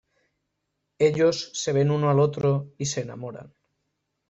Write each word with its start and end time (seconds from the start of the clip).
Ellos 0.97 1.51
se 1.53 1.73
ven 1.73 1.91
uno 1.91 2.09
al 2.09 2.19
otro 2.19 2.73
y 2.79 2.87
se 2.87 3.01
enamoran. 3.01 3.53